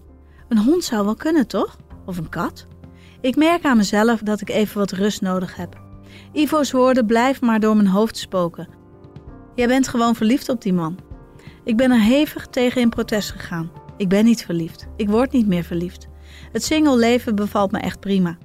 Een 0.49 0.57
hond 0.57 0.83
zou 0.83 1.05
wel 1.05 1.15
kunnen, 1.15 1.47
toch? 1.47 1.77
Of 2.05 2.17
een 2.17 2.29
kat? 2.29 2.67
Ik 3.21 3.35
merk 3.35 3.65
aan 3.65 3.77
mezelf 3.77 4.19
dat 4.19 4.41
ik 4.41 4.49
even 4.49 4.77
wat 4.77 4.91
rust 4.91 5.21
nodig 5.21 5.55
heb. 5.55 5.81
Ivo's 6.33 6.71
woorden 6.71 7.05
blijven 7.05 7.45
maar 7.45 7.59
door 7.59 7.75
mijn 7.75 7.87
hoofd 7.87 8.17
spoken. 8.17 8.67
Jij 9.55 9.67
bent 9.67 9.87
gewoon 9.87 10.15
verliefd 10.15 10.49
op 10.49 10.61
die 10.61 10.73
man. 10.73 10.97
Ik 11.63 11.77
ben 11.77 11.91
er 11.91 12.01
hevig 12.01 12.47
tegen 12.47 12.81
in 12.81 12.89
protest 12.89 13.31
gegaan. 13.31 13.71
Ik 13.97 14.09
ben 14.09 14.25
niet 14.25 14.45
verliefd. 14.45 14.87
Ik 14.95 15.09
word 15.09 15.31
niet 15.31 15.47
meer 15.47 15.63
verliefd. 15.63 16.07
Het 16.51 16.63
single 16.63 16.97
leven 16.97 17.35
bevalt 17.35 17.71
me 17.71 17.79
echt 17.79 17.99
prima. 17.99 18.37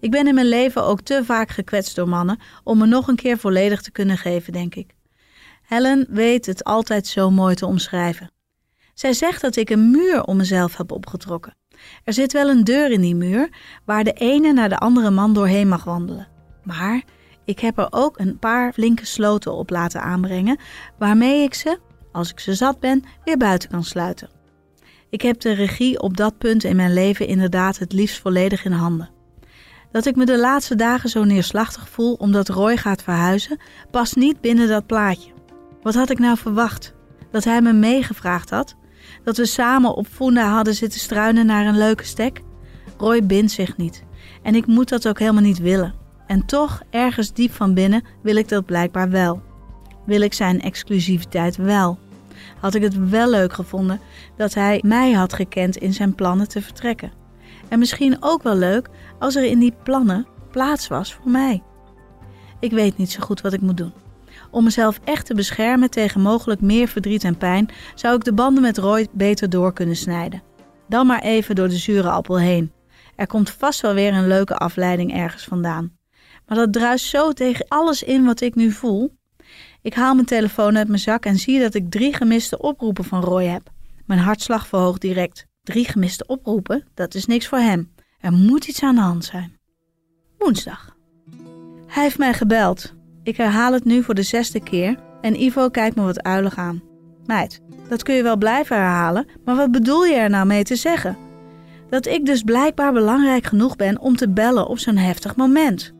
Ik 0.00 0.10
ben 0.10 0.26
in 0.26 0.34
mijn 0.34 0.48
leven 0.48 0.84
ook 0.84 1.00
te 1.00 1.24
vaak 1.24 1.50
gekwetst 1.50 1.96
door 1.96 2.08
mannen 2.08 2.38
om 2.64 2.78
me 2.78 2.86
nog 2.86 3.08
een 3.08 3.16
keer 3.16 3.38
volledig 3.38 3.82
te 3.82 3.90
kunnen 3.90 4.18
geven, 4.18 4.52
denk 4.52 4.74
ik. 4.74 4.94
Helen 5.62 6.06
weet 6.10 6.46
het 6.46 6.64
altijd 6.64 7.06
zo 7.06 7.30
mooi 7.30 7.54
te 7.54 7.66
omschrijven. 7.66 8.30
Zij 8.94 9.12
zegt 9.12 9.40
dat 9.40 9.56
ik 9.56 9.70
een 9.70 9.90
muur 9.90 10.24
om 10.24 10.36
mezelf 10.36 10.76
heb 10.76 10.92
opgetrokken. 10.92 11.56
Er 12.04 12.12
zit 12.12 12.32
wel 12.32 12.48
een 12.48 12.64
deur 12.64 12.90
in 12.90 13.00
die 13.00 13.14
muur 13.14 13.48
waar 13.84 14.04
de 14.04 14.12
ene 14.12 14.52
naar 14.52 14.68
de 14.68 14.78
andere 14.78 15.10
man 15.10 15.34
doorheen 15.34 15.68
mag 15.68 15.84
wandelen. 15.84 16.28
Maar 16.62 17.02
ik 17.44 17.58
heb 17.58 17.78
er 17.78 17.86
ook 17.90 18.18
een 18.18 18.38
paar 18.38 18.72
flinke 18.72 19.06
sloten 19.06 19.52
op 19.52 19.70
laten 19.70 20.02
aanbrengen, 20.02 20.58
waarmee 20.98 21.42
ik 21.42 21.54
ze, 21.54 21.78
als 22.12 22.30
ik 22.30 22.40
ze 22.40 22.54
zat 22.54 22.80
ben, 22.80 23.04
weer 23.24 23.36
buiten 23.36 23.68
kan 23.68 23.84
sluiten. 23.84 24.30
Ik 25.10 25.22
heb 25.22 25.40
de 25.40 25.52
regie 25.52 26.00
op 26.00 26.16
dat 26.16 26.38
punt 26.38 26.64
in 26.64 26.76
mijn 26.76 26.92
leven 26.92 27.26
inderdaad 27.26 27.78
het 27.78 27.92
liefst 27.92 28.20
volledig 28.20 28.64
in 28.64 28.72
handen. 28.72 29.10
Dat 29.92 30.06
ik 30.06 30.16
me 30.16 30.24
de 30.24 30.38
laatste 30.38 30.74
dagen 30.74 31.08
zo 31.08 31.24
neerslachtig 31.24 31.88
voel 31.88 32.14
omdat 32.14 32.48
Roy 32.48 32.76
gaat 32.76 33.02
verhuizen, 33.02 33.60
past 33.90 34.16
niet 34.16 34.40
binnen 34.40 34.68
dat 34.68 34.86
plaatje. 34.86 35.32
Wat 35.82 35.94
had 35.94 36.10
ik 36.10 36.18
nou 36.18 36.36
verwacht? 36.36 36.94
Dat 37.30 37.44
hij 37.44 37.62
me 37.62 37.72
meegevraagd 37.72 38.50
had? 38.50 38.76
Dat 39.24 39.36
we 39.36 39.46
samen 39.46 39.94
op 39.94 40.06
Funda 40.06 40.48
hadden 40.48 40.74
zitten 40.74 41.00
struinen 41.00 41.46
naar 41.46 41.66
een 41.66 41.78
leuke 41.78 42.04
stek? 42.04 42.42
Roy 42.96 43.26
bindt 43.26 43.52
zich 43.52 43.76
niet. 43.76 44.04
En 44.42 44.54
ik 44.54 44.66
moet 44.66 44.88
dat 44.88 45.08
ook 45.08 45.18
helemaal 45.18 45.42
niet 45.42 45.58
willen. 45.58 45.94
En 46.26 46.46
toch, 46.46 46.82
ergens 46.90 47.32
diep 47.32 47.52
van 47.52 47.74
binnen, 47.74 48.04
wil 48.22 48.36
ik 48.36 48.48
dat 48.48 48.66
blijkbaar 48.66 49.10
wel. 49.10 49.42
Wil 50.06 50.20
ik 50.20 50.32
zijn 50.32 50.60
exclusiviteit 50.60 51.56
wel. 51.56 51.98
Had 52.60 52.74
ik 52.74 52.82
het 52.82 53.08
wel 53.08 53.30
leuk 53.30 53.52
gevonden 53.52 54.00
dat 54.36 54.54
hij 54.54 54.80
mij 54.84 55.12
had 55.12 55.32
gekend 55.32 55.76
in 55.76 55.92
zijn 55.92 56.14
plannen 56.14 56.48
te 56.48 56.62
vertrekken. 56.62 57.21
En 57.72 57.78
misschien 57.78 58.16
ook 58.20 58.42
wel 58.42 58.56
leuk 58.56 58.88
als 59.18 59.34
er 59.34 59.44
in 59.44 59.58
die 59.58 59.74
plannen 59.82 60.26
plaats 60.50 60.88
was 60.88 61.14
voor 61.14 61.30
mij. 61.30 61.62
Ik 62.60 62.70
weet 62.70 62.96
niet 62.96 63.10
zo 63.10 63.20
goed 63.20 63.40
wat 63.40 63.52
ik 63.52 63.60
moet 63.60 63.76
doen. 63.76 63.92
Om 64.50 64.64
mezelf 64.64 65.00
echt 65.04 65.26
te 65.26 65.34
beschermen 65.34 65.90
tegen 65.90 66.20
mogelijk 66.20 66.60
meer 66.60 66.88
verdriet 66.88 67.24
en 67.24 67.36
pijn, 67.36 67.68
zou 67.94 68.16
ik 68.16 68.24
de 68.24 68.32
banden 68.32 68.62
met 68.62 68.78
Roy 68.78 69.08
beter 69.12 69.50
door 69.50 69.72
kunnen 69.72 69.96
snijden. 69.96 70.42
Dan 70.88 71.06
maar 71.06 71.22
even 71.22 71.54
door 71.54 71.68
de 71.68 71.76
zure 71.76 72.10
appel 72.10 72.38
heen. 72.38 72.72
Er 73.16 73.26
komt 73.26 73.50
vast 73.50 73.80
wel 73.80 73.94
weer 73.94 74.14
een 74.14 74.28
leuke 74.28 74.56
afleiding 74.56 75.14
ergens 75.14 75.44
vandaan. 75.44 75.96
Maar 76.46 76.56
dat 76.56 76.72
druist 76.72 77.06
zo 77.06 77.32
tegen 77.32 77.68
alles 77.68 78.02
in 78.02 78.24
wat 78.24 78.40
ik 78.40 78.54
nu 78.54 78.70
voel. 78.70 79.16
Ik 79.82 79.94
haal 79.94 80.14
mijn 80.14 80.26
telefoon 80.26 80.76
uit 80.76 80.88
mijn 80.88 81.00
zak 81.00 81.24
en 81.24 81.36
zie 81.36 81.60
dat 81.60 81.74
ik 81.74 81.90
drie 81.90 82.14
gemiste 82.14 82.58
oproepen 82.58 83.04
van 83.04 83.22
Roy 83.22 83.44
heb. 83.44 83.70
Mijn 84.06 84.20
hartslag 84.20 84.66
verhoogt 84.66 85.00
direct. 85.00 85.50
Drie 85.62 85.84
gemiste 85.84 86.26
oproepen, 86.26 86.84
dat 86.94 87.14
is 87.14 87.26
niks 87.26 87.46
voor 87.46 87.58
hem. 87.58 87.92
Er 88.20 88.32
moet 88.32 88.66
iets 88.68 88.82
aan 88.82 88.94
de 88.94 89.00
hand 89.00 89.24
zijn. 89.24 89.58
Woensdag. 90.38 90.96
Hij 91.86 92.02
heeft 92.02 92.18
mij 92.18 92.34
gebeld. 92.34 92.94
Ik 93.22 93.36
herhaal 93.36 93.72
het 93.72 93.84
nu 93.84 94.02
voor 94.02 94.14
de 94.14 94.22
zesde 94.22 94.60
keer 94.62 94.96
en 95.20 95.42
Ivo 95.42 95.68
kijkt 95.68 95.96
me 95.96 96.02
wat 96.02 96.22
uilig 96.22 96.56
aan. 96.56 96.82
Meid, 97.26 97.60
dat 97.88 98.02
kun 98.02 98.14
je 98.14 98.22
wel 98.22 98.36
blijven 98.36 98.76
herhalen, 98.76 99.26
maar 99.44 99.56
wat 99.56 99.70
bedoel 99.70 100.04
je 100.04 100.14
er 100.14 100.30
nou 100.30 100.46
mee 100.46 100.64
te 100.64 100.76
zeggen? 100.76 101.16
Dat 101.88 102.06
ik 102.06 102.26
dus 102.26 102.42
blijkbaar 102.42 102.92
belangrijk 102.92 103.44
genoeg 103.44 103.76
ben 103.76 104.00
om 104.00 104.16
te 104.16 104.28
bellen 104.28 104.66
op 104.66 104.78
zo'n 104.78 104.96
heftig 104.96 105.36
moment. 105.36 105.92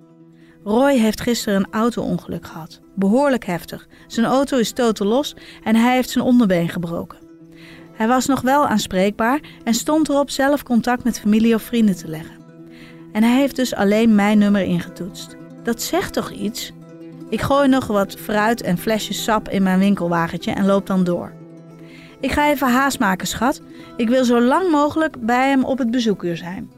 Roy 0.64 0.96
heeft 0.96 1.20
gisteren 1.20 1.60
een 1.60 1.72
auto-ongeluk 1.72 2.46
gehad. 2.46 2.80
Behoorlijk 2.94 3.44
heftig. 3.44 3.88
Zijn 4.06 4.26
auto 4.26 4.58
is 4.58 4.72
totaal 4.72 5.06
los 5.06 5.36
en 5.62 5.76
hij 5.76 5.94
heeft 5.94 6.10
zijn 6.10 6.24
onderbeen 6.24 6.68
gebroken. 6.68 7.21
Hij 7.92 8.08
was 8.08 8.26
nog 8.26 8.40
wel 8.40 8.66
aanspreekbaar 8.66 9.40
en 9.64 9.74
stond 9.74 10.08
erop 10.08 10.30
zelf 10.30 10.62
contact 10.62 11.04
met 11.04 11.20
familie 11.20 11.54
of 11.54 11.62
vrienden 11.62 11.96
te 11.96 12.08
leggen. 12.08 12.36
En 13.12 13.22
hij 13.22 13.36
heeft 13.36 13.56
dus 13.56 13.74
alleen 13.74 14.14
mijn 14.14 14.38
nummer 14.38 14.62
ingetoetst. 14.62 15.36
Dat 15.62 15.82
zegt 15.82 16.12
toch 16.12 16.30
iets? 16.30 16.72
Ik 17.28 17.40
gooi 17.40 17.68
nog 17.68 17.86
wat 17.86 18.14
fruit 18.14 18.62
en 18.62 18.78
flesjes 18.78 19.24
sap 19.24 19.48
in 19.48 19.62
mijn 19.62 19.78
winkelwagentje 19.78 20.52
en 20.52 20.66
loop 20.66 20.86
dan 20.86 21.04
door. 21.04 21.32
Ik 22.20 22.32
ga 22.32 22.50
even 22.50 22.68
haast 22.68 22.98
maken, 22.98 23.26
schat. 23.26 23.60
Ik 23.96 24.08
wil 24.08 24.24
zo 24.24 24.40
lang 24.40 24.70
mogelijk 24.70 25.26
bij 25.26 25.48
hem 25.48 25.64
op 25.64 25.78
het 25.78 25.90
bezoekuur 25.90 26.36
zijn. 26.36 26.70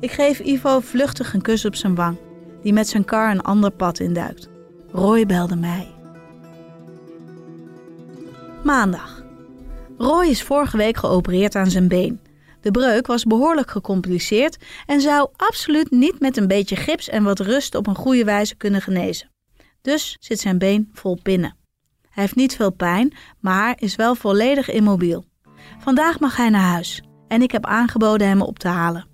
Ik 0.00 0.10
geef 0.10 0.38
Ivo 0.38 0.80
vluchtig 0.80 1.34
een 1.34 1.42
kus 1.42 1.64
op 1.64 1.74
zijn 1.74 1.94
wang, 1.94 2.16
die 2.62 2.72
met 2.72 2.88
zijn 2.88 3.04
kar 3.04 3.30
een 3.30 3.42
ander 3.42 3.70
pad 3.70 3.98
induikt. 3.98 4.48
Roy 4.92 5.26
belde 5.26 5.56
mij. 5.56 5.88
Maandag. 8.62 9.19
Roy 10.00 10.26
is 10.26 10.42
vorige 10.42 10.76
week 10.76 10.96
geopereerd 10.96 11.54
aan 11.54 11.70
zijn 11.70 11.88
been. 11.88 12.20
De 12.60 12.70
breuk 12.70 13.06
was 13.06 13.24
behoorlijk 13.24 13.70
gecompliceerd 13.70 14.56
en 14.86 15.00
zou 15.00 15.28
absoluut 15.36 15.90
niet 15.90 16.20
met 16.20 16.36
een 16.36 16.46
beetje 16.46 16.76
gips 16.76 17.08
en 17.08 17.22
wat 17.22 17.40
rust 17.40 17.74
op 17.74 17.86
een 17.86 17.94
goede 17.94 18.24
wijze 18.24 18.56
kunnen 18.56 18.82
genezen. 18.82 19.30
Dus 19.82 20.16
zit 20.20 20.40
zijn 20.40 20.58
been 20.58 20.90
vol 20.92 21.18
pinnen. 21.22 21.56
Hij 22.10 22.22
heeft 22.22 22.36
niet 22.36 22.56
veel 22.56 22.70
pijn, 22.70 23.12
maar 23.40 23.76
is 23.78 23.96
wel 23.96 24.14
volledig 24.14 24.70
immobiel. 24.70 25.24
Vandaag 25.78 26.20
mag 26.20 26.36
hij 26.36 26.48
naar 26.48 26.70
huis 26.70 27.02
en 27.28 27.42
ik 27.42 27.50
heb 27.50 27.66
aangeboden 27.66 28.28
hem 28.28 28.42
op 28.42 28.58
te 28.58 28.68
halen. 28.68 29.06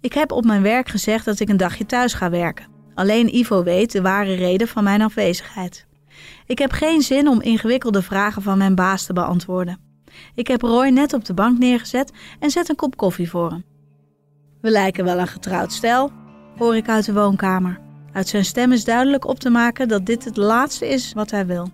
Ik 0.00 0.12
heb 0.12 0.32
op 0.32 0.44
mijn 0.44 0.62
werk 0.62 0.88
gezegd 0.88 1.24
dat 1.24 1.40
ik 1.40 1.48
een 1.48 1.56
dagje 1.56 1.86
thuis 1.86 2.14
ga 2.14 2.30
werken. 2.30 2.66
Alleen 2.94 3.36
Ivo 3.36 3.62
weet 3.62 3.92
de 3.92 4.02
ware 4.02 4.34
reden 4.34 4.68
van 4.68 4.84
mijn 4.84 5.02
afwezigheid. 5.02 5.86
Ik 6.46 6.58
heb 6.58 6.72
geen 6.72 7.02
zin 7.02 7.28
om 7.28 7.40
ingewikkelde 7.40 8.02
vragen 8.02 8.42
van 8.42 8.58
mijn 8.58 8.74
baas 8.74 9.06
te 9.06 9.12
beantwoorden. 9.12 9.91
Ik 10.34 10.46
heb 10.46 10.62
Roy 10.62 10.88
net 10.88 11.12
op 11.12 11.24
de 11.24 11.34
bank 11.34 11.58
neergezet 11.58 12.12
en 12.38 12.50
zet 12.50 12.68
een 12.68 12.76
kop 12.76 12.96
koffie 12.96 13.30
voor 13.30 13.50
hem. 13.50 13.64
We 14.60 14.70
lijken 14.70 15.04
wel 15.04 15.18
een 15.18 15.26
getrouwd 15.26 15.72
stel, 15.72 16.10
hoor 16.58 16.76
ik 16.76 16.88
uit 16.88 17.04
de 17.04 17.12
woonkamer. 17.12 17.80
Uit 18.12 18.28
zijn 18.28 18.44
stem 18.44 18.72
is 18.72 18.84
duidelijk 18.84 19.26
op 19.26 19.38
te 19.38 19.50
maken 19.50 19.88
dat 19.88 20.06
dit 20.06 20.24
het 20.24 20.36
laatste 20.36 20.88
is 20.88 21.12
wat 21.12 21.30
hij 21.30 21.46
wil. 21.46 21.68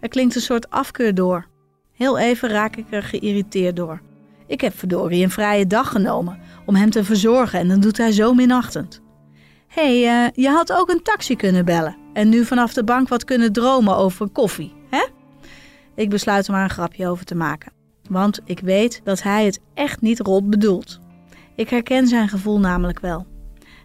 Er 0.00 0.08
klinkt 0.08 0.34
een 0.34 0.40
soort 0.40 0.70
afkeur 0.70 1.14
door. 1.14 1.46
Heel 1.92 2.18
even 2.18 2.48
raak 2.48 2.76
ik 2.76 2.86
er 2.90 3.02
geïrriteerd 3.02 3.76
door. 3.76 4.00
Ik 4.46 4.60
heb 4.60 4.78
verdorie 4.78 5.22
een 5.22 5.30
vrije 5.30 5.66
dag 5.66 5.88
genomen 5.88 6.38
om 6.66 6.74
hem 6.74 6.90
te 6.90 7.04
verzorgen 7.04 7.58
en 7.58 7.68
dan 7.68 7.80
doet 7.80 7.96
hij 7.96 8.12
zo 8.12 8.34
minachtend. 8.34 9.00
Hé, 9.68 10.02
hey, 10.02 10.24
uh, 10.24 10.30
je 10.34 10.48
had 10.48 10.72
ook 10.72 10.90
een 10.90 11.02
taxi 11.02 11.36
kunnen 11.36 11.64
bellen 11.64 11.96
en 12.12 12.28
nu 12.28 12.44
vanaf 12.44 12.72
de 12.72 12.84
bank 12.84 13.08
wat 13.08 13.24
kunnen 13.24 13.52
dromen 13.52 13.96
over 13.96 14.28
koffie, 14.28 14.72
hè? 14.90 15.06
Ik 16.00 16.10
besluit 16.10 16.46
er 16.46 16.52
maar 16.52 16.62
een 16.62 16.70
grapje 16.70 17.08
over 17.08 17.24
te 17.24 17.34
maken, 17.34 17.72
want 18.08 18.40
ik 18.44 18.60
weet 18.60 19.00
dat 19.04 19.22
hij 19.22 19.44
het 19.44 19.60
echt 19.74 20.00
niet 20.00 20.20
rot 20.20 20.50
bedoelt. 20.50 20.98
Ik 21.56 21.68
herken 21.68 22.06
zijn 22.06 22.28
gevoel 22.28 22.60
namelijk 22.60 23.00
wel. 23.00 23.26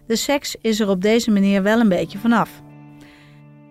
De 0.06 0.16
seks 0.16 0.56
is 0.60 0.80
er 0.80 0.88
op 0.88 1.02
deze 1.02 1.30
manier 1.30 1.62
wel 1.62 1.80
een 1.80 1.88
beetje 1.88 2.18
vanaf. 2.18 2.62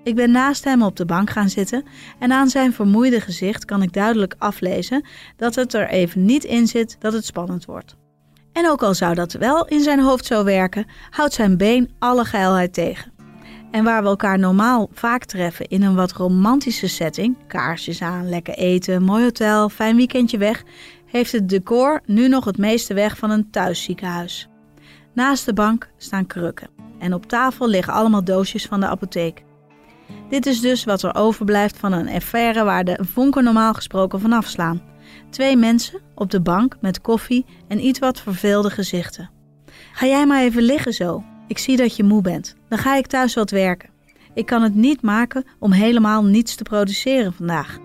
Ik 0.04 0.16
ben 0.16 0.32
naast 0.32 0.64
hem 0.64 0.84
op 0.84 0.96
de 0.96 1.06
bank 1.06 1.30
gaan 1.30 1.50
zitten 1.50 1.84
en 2.20 2.32
aan 2.32 2.50
zijn 2.50 2.74
vermoeide 2.74 3.22
gezicht 3.22 3.66
kan 3.66 3.82
ik 3.82 3.94
duidelijk 3.94 4.36
aflezen 4.38 5.06
dat 5.36 5.56
het 5.56 5.74
er 5.74 5.90
even 5.90 6.26
niet 6.26 6.44
in 6.44 6.68
zit 6.68 6.96
dat 7.00 7.14
het 7.14 7.26
spannend 7.26 7.66
wordt. 7.66 7.96
En 8.52 8.70
ook 8.70 8.84
al 8.84 8.94
zou 8.94 9.16
dat 9.16 9.34
wel 9.34 9.68
in 9.68 9.82
zijn 9.82 10.00
hoofd 10.00 10.26
zo 10.26 10.44
werken, 10.44 10.86
houdt 11.10 11.34
zijn 11.34 11.58
been 11.58 11.92
alle 12.00 12.26
geilheid 12.26 12.74
tegen. 12.74 13.15
En 13.76 13.84
waar 13.84 14.02
we 14.02 14.08
elkaar 14.08 14.40
normaal 14.40 14.90
vaak 14.92 15.26
treffen 15.26 15.68
in 15.68 15.84
een 15.84 15.96
wat 15.96 16.12
romantische 16.12 16.88
setting, 16.88 17.38
kaarsjes 17.48 18.02
aan, 18.02 18.30
lekker 18.30 18.54
eten, 18.54 19.04
mooi 19.04 19.24
hotel, 19.24 19.70
fijn 19.70 19.96
weekendje 19.96 20.38
weg, 20.38 20.64
heeft 21.06 21.32
het 21.32 21.50
decor 21.50 22.02
nu 22.06 22.28
nog 22.28 22.46
het 22.46 22.58
meeste 22.58 22.94
weg 22.94 23.18
van 23.18 23.30
een 23.30 23.50
thuisziekenhuis. 23.50 24.50
Naast 25.14 25.46
de 25.46 25.54
bank 25.54 25.90
staan 25.98 26.28
krukken 26.28 26.70
en 27.00 27.14
op 27.14 27.26
tafel 27.26 27.68
liggen 27.68 27.94
allemaal 27.94 28.24
doosjes 28.24 28.66
van 28.66 28.80
de 28.80 28.88
apotheek. 28.88 29.44
Dit 30.30 30.46
is 30.46 30.62
dus 30.62 30.84
wat 30.84 31.04
er 31.04 31.16
overblijft 31.16 31.78
van 31.78 31.92
een 31.92 32.10
affaire 32.10 32.64
waar 32.64 32.84
de 32.84 32.98
vonken 33.02 33.44
normaal 33.44 33.74
gesproken 33.74 34.20
van 34.20 34.34
afslaan. 34.34 34.82
Twee 35.30 35.58
mensen 35.58 36.02
op 36.14 36.32
de 36.32 36.42
bank 36.42 36.78
met 36.82 37.02
koffie 37.02 37.46
en 37.68 37.86
iets 37.86 38.00
wat 38.00 38.22
verveelde 38.22 38.70
gezichten. 38.70 39.30
Ga 39.92 40.06
jij 40.06 40.26
maar 40.26 40.42
even 40.42 40.62
liggen 40.62 40.94
zo. 40.94 41.24
Ik 41.48 41.58
zie 41.58 41.78
dat 41.78 41.96
je 41.96 42.04
moe 42.04 42.22
bent. 42.22 42.56
Dan 42.70 42.78
ga 42.78 42.96
ik 42.96 43.08
thuis 43.08 43.34
wat 43.34 43.50
werken. 43.50 43.90
Ik 44.34 44.46
kan 44.46 44.62
het 44.62 44.76
niet 44.76 45.02
maken 45.02 45.46
om 45.60 45.72
helemaal 45.72 46.24
niets 46.24 46.56
te 46.56 46.64
produceren 46.64 47.34
vandaag. 47.34 47.80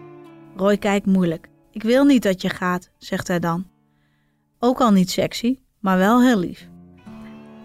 Roy 0.57 0.77
kijkt 0.77 1.07
moeilijk. 1.07 1.49
Ik 1.73 1.83
wil 1.83 2.05
niet 2.05 2.23
dat 2.23 2.43
je 2.43 2.49
gaat, 2.49 2.91
zegt 2.99 3.29
hij 3.29 3.39
dan. 3.39 3.67
Ook 4.59 4.81
al 4.81 4.91
niet 4.91 5.11
sexy, 5.11 5.59
maar 5.81 5.99
wel 5.99 6.23
heel 6.23 6.39
lief. 6.39 6.69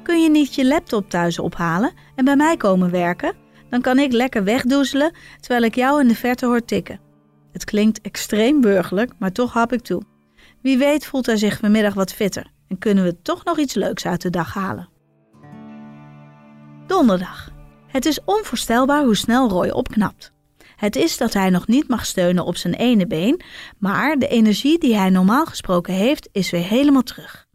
Kun 0.04 0.22
je 0.22 0.30
niet 0.30 0.56
je 0.56 0.66
laptop 0.66 1.10
thuis 1.10 1.40
ophalen 1.40 1.94
en 2.16 2.26
bij 2.26 2.36
mij 2.36 2.58
komen 2.58 2.92
werken? 2.92 3.36
Dan 3.70 3.82
kan 3.82 4.00
ik 4.00 4.12
lekker 4.12 4.44
wegdoezelen 4.44 5.16
terwijl 5.40 5.64
ik 5.64 5.76
jou 5.76 6.02
in 6.02 6.08
de 6.08 6.16
verte 6.16 6.46
hoor 6.46 6.66
tikken. 6.66 7.00
Het 7.52 7.64
klinkt 7.64 8.02
extreem 8.02 8.62
burgerlijk, 8.62 9.12
maar 9.20 9.32
toch 9.32 9.54
hap 9.54 9.74
ik 9.74 9.82
toe. 9.82 10.02
Wie 10.62 10.78
weet 10.78 11.06
voelt 11.06 11.26
hij 11.26 11.38
zich 11.38 11.58
vanmiddag 11.60 11.94
wat 11.94 12.14
fitter 12.14 12.52
en 12.68 12.78
kunnen 12.78 13.04
we 13.04 13.22
toch 13.22 13.44
nog 13.44 13.60
iets 13.60 13.74
leuks 13.74 14.06
uit 14.06 14.22
de 14.22 14.30
dag 14.30 14.54
halen. 14.54 14.90
Donderdag. 16.88 17.52
Het 17.88 18.06
is 18.06 18.20
onvoorstelbaar 18.26 19.04
hoe 19.04 19.16
snel 19.16 19.50
Roy 19.50 19.70
opknapt. 19.70 20.32
Het 20.76 20.96
is 20.96 21.18
dat 21.18 21.34
hij 21.34 21.50
nog 21.50 21.68
niet 21.68 21.88
mag 21.88 22.06
steunen 22.06 22.46
op 22.46 22.58
zijn 22.58 22.74
ene 22.74 23.08
been, 23.08 23.42
maar 23.78 24.18
de 24.18 24.28
energie 24.28 24.80
die 24.80 24.96
hij 24.96 25.10
normaal 25.10 25.46
gesproken 25.46 25.94
heeft 25.94 26.30
is 26.32 26.50
weer 26.50 26.64
helemaal 26.64 27.04
terug. 27.04 27.48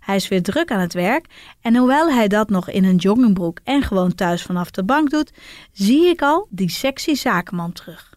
Hij 0.00 0.16
is 0.16 0.28
weer 0.28 0.42
druk 0.42 0.70
aan 0.70 0.80
het 0.80 0.92
werk 0.92 1.26
en 1.60 1.76
hoewel 1.76 2.10
hij 2.10 2.28
dat 2.28 2.50
nog 2.50 2.70
in 2.70 2.84
een 2.84 2.96
joggingbroek 2.96 3.58
en 3.64 3.82
gewoon 3.82 4.14
thuis 4.14 4.42
vanaf 4.42 4.70
de 4.70 4.84
bank 4.84 5.10
doet, 5.10 5.32
zie 5.72 6.06
ik 6.06 6.22
al 6.22 6.46
die 6.50 6.70
sexy 6.70 7.14
zakenman 7.14 7.72
terug. 7.72 8.11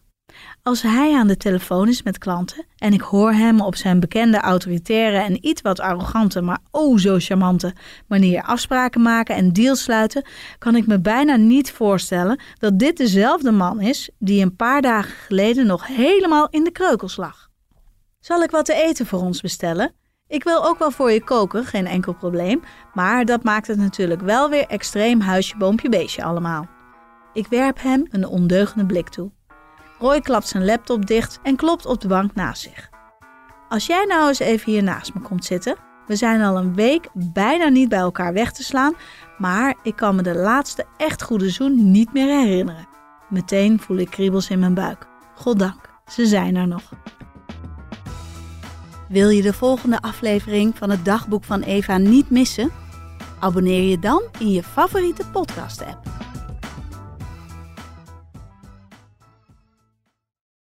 Als 0.66 0.82
hij 0.82 1.14
aan 1.14 1.26
de 1.26 1.36
telefoon 1.36 1.88
is 1.88 2.02
met 2.02 2.18
klanten 2.18 2.64
en 2.76 2.92
ik 2.92 3.00
hoor 3.00 3.32
hem 3.32 3.60
op 3.60 3.76
zijn 3.76 4.00
bekende 4.00 4.40
autoritaire 4.40 5.16
en 5.18 5.46
iets 5.46 5.62
wat 5.62 5.80
arrogante, 5.80 6.40
maar 6.40 6.58
oh 6.70 6.98
zo 6.98 7.16
charmante 7.18 7.74
manier 8.06 8.42
afspraken 8.42 9.02
maken 9.02 9.36
en 9.36 9.52
deals 9.52 9.82
sluiten, 9.82 10.24
kan 10.58 10.76
ik 10.76 10.86
me 10.86 11.00
bijna 11.00 11.36
niet 11.36 11.72
voorstellen 11.72 12.40
dat 12.58 12.78
dit 12.78 12.96
dezelfde 12.96 13.50
man 13.50 13.80
is 13.80 14.10
die 14.18 14.42
een 14.42 14.56
paar 14.56 14.82
dagen 14.82 15.14
geleden 15.14 15.66
nog 15.66 15.86
helemaal 15.86 16.48
in 16.50 16.64
de 16.64 16.72
kreukels 16.72 17.16
lag. 17.16 17.48
Zal 18.20 18.42
ik 18.42 18.50
wat 18.50 18.64
te 18.64 18.74
eten 18.74 19.06
voor 19.06 19.20
ons 19.20 19.40
bestellen? 19.40 19.92
Ik 20.28 20.44
wil 20.44 20.64
ook 20.64 20.78
wel 20.78 20.90
voor 20.90 21.12
je 21.12 21.24
koken, 21.24 21.64
geen 21.64 21.86
enkel 21.86 22.14
probleem, 22.14 22.62
maar 22.94 23.24
dat 23.24 23.42
maakt 23.42 23.66
het 23.66 23.78
natuurlijk 23.78 24.20
wel 24.20 24.50
weer 24.50 24.66
extreem 24.66 25.20
huisje, 25.20 25.56
boompje, 25.56 25.88
beestje 25.88 26.24
allemaal. 26.24 26.68
Ik 27.32 27.46
werp 27.46 27.82
hem 27.82 28.06
een 28.10 28.26
ondeugende 28.26 28.86
blik 28.86 29.08
toe. 29.08 29.30
Roy 29.98 30.20
klapt 30.20 30.48
zijn 30.48 30.64
laptop 30.64 31.06
dicht 31.06 31.38
en 31.42 31.56
klopt 31.56 31.86
op 31.86 32.00
de 32.00 32.08
bank 32.08 32.34
naast 32.34 32.62
zich. 32.62 32.90
Als 33.68 33.86
jij 33.86 34.04
nou 34.04 34.28
eens 34.28 34.38
even 34.38 34.72
hier 34.72 34.82
naast 34.82 35.14
me 35.14 35.20
komt 35.20 35.44
zitten. 35.44 35.76
We 36.06 36.16
zijn 36.16 36.42
al 36.42 36.56
een 36.56 36.74
week 36.74 37.08
bijna 37.12 37.68
niet 37.68 37.88
bij 37.88 37.98
elkaar 37.98 38.32
weg 38.32 38.52
te 38.52 38.62
slaan, 38.62 38.94
maar 39.38 39.74
ik 39.82 39.96
kan 39.96 40.16
me 40.16 40.22
de 40.22 40.34
laatste 40.34 40.84
echt 40.96 41.22
goede 41.22 41.50
zoen 41.50 41.90
niet 41.90 42.12
meer 42.12 42.40
herinneren. 42.40 42.88
Meteen 43.28 43.80
voel 43.80 43.96
ik 43.96 44.10
kriebels 44.10 44.50
in 44.50 44.58
mijn 44.58 44.74
buik. 44.74 45.06
Goddank, 45.34 45.90
ze 46.06 46.26
zijn 46.26 46.56
er 46.56 46.68
nog. 46.68 46.82
Wil 49.08 49.28
je 49.28 49.42
de 49.42 49.52
volgende 49.52 50.00
aflevering 50.00 50.76
van 50.76 50.90
het 50.90 51.04
dagboek 51.04 51.44
van 51.44 51.60
Eva 51.60 51.98
niet 51.98 52.30
missen? 52.30 52.70
Abonneer 53.38 53.82
je 53.82 53.98
dan 53.98 54.22
in 54.38 54.50
je 54.50 54.62
favoriete 54.62 55.26
podcast-app. 55.32 56.15